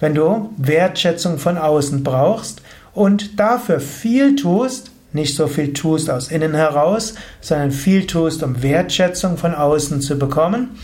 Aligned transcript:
Wenn 0.00 0.14
du 0.14 0.54
Wertschätzung 0.56 1.38
von 1.38 1.58
außen 1.58 2.02
brauchst 2.02 2.62
und 2.94 3.38
dafür 3.38 3.80
viel 3.80 4.36
tust, 4.36 4.90
nicht 5.12 5.36
so 5.36 5.46
viel 5.46 5.74
tust 5.74 6.08
aus 6.08 6.30
innen 6.30 6.54
heraus, 6.54 7.14
sondern 7.42 7.70
viel 7.70 8.06
tust, 8.06 8.42
um 8.42 8.62
Wertschätzung 8.62 9.36
von 9.36 9.54
außen 9.54 10.00
zu 10.00 10.18
bekommen 10.18 10.78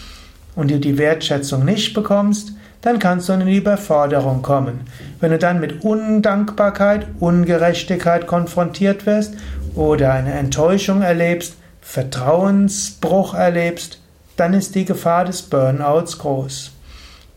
und 0.56 0.70
du 0.70 0.78
die 0.78 0.98
Wertschätzung 0.98 1.64
nicht 1.64 1.94
bekommst, 1.94 2.52
dann 2.84 2.98
kannst 2.98 3.30
du 3.30 3.32
in 3.32 3.46
die 3.46 3.56
Überforderung 3.56 4.42
kommen. 4.42 4.80
Wenn 5.18 5.30
du 5.30 5.38
dann 5.38 5.58
mit 5.58 5.84
Undankbarkeit, 5.84 7.06
Ungerechtigkeit 7.18 8.26
konfrontiert 8.26 9.06
wirst 9.06 9.34
oder 9.74 10.12
eine 10.12 10.34
Enttäuschung 10.34 11.00
erlebst, 11.00 11.56
Vertrauensbruch 11.80 13.32
erlebst, 13.32 14.00
dann 14.36 14.52
ist 14.52 14.74
die 14.74 14.84
Gefahr 14.84 15.24
des 15.24 15.40
Burnouts 15.40 16.18
groß. 16.18 16.72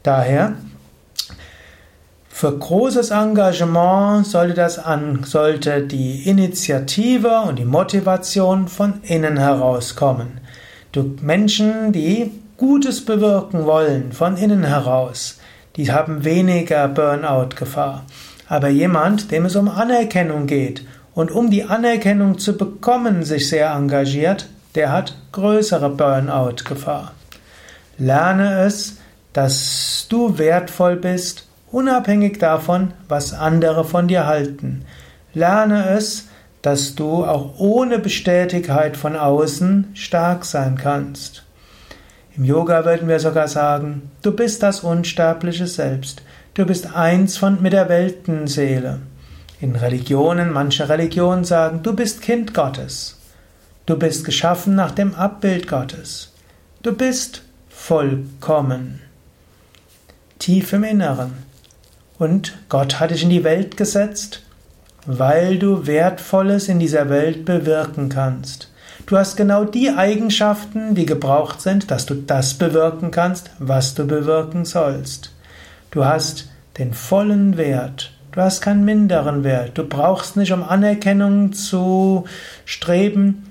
Daher 0.04 0.56
für 2.28 2.58
großes 2.58 3.12
Engagement 3.12 4.28
sollte, 4.28 4.54
das 4.54 4.78
an, 4.78 5.24
sollte 5.24 5.82
die 5.82 6.28
Initiative 6.28 7.44
und 7.48 7.58
die 7.58 7.66
Motivation 7.66 8.68
von 8.68 8.96
innen 9.04 9.38
herauskommen. 9.38 10.42
Du 10.92 11.16
Menschen, 11.22 11.94
die 11.94 12.32
Gutes 12.58 13.06
bewirken 13.06 13.66
wollen, 13.66 14.12
von 14.12 14.36
innen 14.36 14.64
heraus, 14.64 15.40
die 15.76 15.92
haben 15.92 16.24
weniger 16.24 16.88
Burnout-Gefahr. 16.88 18.06
Aber 18.50 18.68
jemand, 18.70 19.32
dem 19.32 19.46
es 19.46 19.56
um 19.56 19.70
Anerkennung 19.70 20.48
geht 20.48 20.84
und 21.14 21.30
um 21.30 21.52
die 21.52 21.66
Anerkennung 21.66 22.40
zu 22.40 22.58
bekommen, 22.58 23.24
sich 23.24 23.48
sehr 23.48 23.72
engagiert, 23.72 24.50
der 24.74 24.92
hat 24.92 25.16
größere 25.34 25.90
Burnout-Gefahr. 25.90 27.12
Lerne 28.00 28.62
es, 28.66 28.98
dass 29.34 30.08
du 30.10 30.38
wertvoll 30.40 30.96
bist 30.96 31.48
unabhängig 31.72 32.40
davon, 32.40 32.94
was 33.08 33.34
andere 33.34 33.84
von 33.84 34.08
dir 34.08 34.26
halten. 34.26 34.86
Lerne 35.34 35.90
es, 35.90 36.28
dass 36.62 36.96
du 36.96 37.24
auch 37.24 37.60
ohne 37.60 38.00
Bestätigkeit 38.00 38.98
von 38.98 39.16
außen 39.16 39.92
stark 39.94 40.44
sein 40.44 40.76
kannst. 40.76 41.44
Im 42.38 42.44
Yoga 42.44 42.86
würden 42.86 43.08
wir 43.08 43.20
sogar 43.20 43.48
sagen, 43.48 44.12
du 44.22 44.32
bist 44.32 44.62
das 44.62 44.82
unsterbliche 44.82 45.66
Selbst. 45.66 46.22
Du 46.54 46.66
bist 46.68 46.96
eins 46.96 47.36
von, 47.36 47.64
mit 47.64 47.74
der 47.74 47.90
Weltenseele. 47.90 49.00
In 49.60 49.76
Religionen, 49.76 50.54
manche 50.54 50.88
Religionen 50.88 51.46
sagen, 51.46 51.82
du 51.82 51.96
bist 51.96 52.22
Kind 52.22 52.54
Gottes. 52.54 53.18
Du 53.88 53.98
bist 53.98 54.24
geschaffen 54.24 54.76
nach 54.76 54.92
dem 54.92 55.16
Abbild 55.16 55.68
Gottes. 55.68 56.32
Du 56.84 56.96
bist 56.96 57.42
vollkommen. 57.70 59.02
Tief 60.38 60.74
im 60.74 60.84
Inneren. 60.84 61.34
Und 62.20 62.56
Gott 62.70 63.00
hat 63.00 63.10
dich 63.10 63.24
in 63.24 63.32
die 63.32 63.44
Welt 63.44 63.78
gesetzt, 63.78 64.44
weil 65.08 65.58
du 65.58 65.88
Wertvolles 65.88 66.68
in 66.68 66.78
dieser 66.78 67.10
Welt 67.10 67.46
bewirken 67.46 68.10
kannst. 68.10 68.70
Du 69.08 69.18
hast 69.18 69.38
genau 69.38 69.64
die 69.64 69.90
Eigenschaften, 69.90 70.94
die 70.94 71.06
gebraucht 71.06 71.62
sind, 71.62 71.92
dass 71.92 72.06
du 72.06 72.14
das 72.14 72.56
bewirken 72.56 73.10
kannst, 73.10 73.52
was 73.58 73.96
du 73.96 74.06
bewirken 74.06 74.66
sollst. 74.66 75.34
Du 75.92 76.04
hast 76.04 76.50
den 76.78 76.94
vollen 76.94 77.56
Wert. 77.56 78.12
Du 78.34 78.42
hast 78.42 78.60
keinen 78.60 78.84
minderen 78.84 79.46
Wert. 79.46 79.78
Du 79.78 79.86
brauchst 79.86 80.36
nicht, 80.36 80.52
um 80.52 80.62
Anerkennung 80.62 81.54
zu 81.54 82.26
streben. 82.66 83.46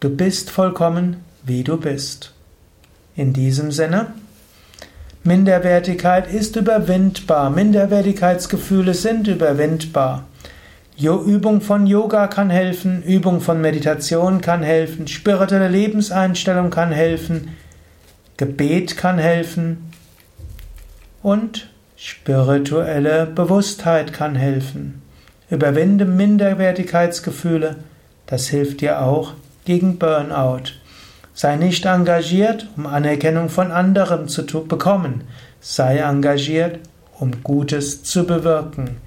Du 0.00 0.10
bist 0.10 0.50
vollkommen, 0.50 1.18
wie 1.44 1.62
du 1.62 1.76
bist. 1.76 2.32
In 3.14 3.32
diesem 3.32 3.70
Sinne, 3.70 4.08
Minderwertigkeit 5.22 6.32
ist 6.32 6.56
überwindbar. 6.56 7.50
Minderwertigkeitsgefühle 7.50 8.94
sind 8.94 9.28
überwindbar. 9.28 10.24
Übung 11.08 11.60
von 11.60 11.86
Yoga 11.86 12.26
kann 12.26 12.50
helfen, 12.50 13.02
Übung 13.02 13.40
von 13.40 13.60
Meditation 13.60 14.40
kann 14.40 14.62
helfen, 14.62 15.08
spirituelle 15.08 15.68
Lebenseinstellung 15.68 16.70
kann 16.70 16.92
helfen, 16.92 17.56
Gebet 18.36 18.96
kann 18.96 19.18
helfen 19.18 19.90
und 21.22 21.70
spirituelle 21.96 23.26
Bewusstheit 23.26 24.12
kann 24.12 24.34
helfen. 24.34 25.00
Überwinde 25.48 26.04
Minderwertigkeitsgefühle, 26.04 27.76
das 28.26 28.48
hilft 28.48 28.82
dir 28.82 29.02
auch 29.02 29.32
gegen 29.64 29.98
Burnout. 29.98 30.72
Sei 31.34 31.56
nicht 31.56 31.86
engagiert, 31.86 32.68
um 32.76 32.86
Anerkennung 32.86 33.48
von 33.48 33.72
anderen 33.72 34.28
zu 34.28 34.44
bekommen. 34.44 35.24
Sei 35.60 35.98
engagiert, 35.98 36.78
um 37.18 37.42
Gutes 37.42 38.02
zu 38.02 38.26
bewirken. 38.26 38.98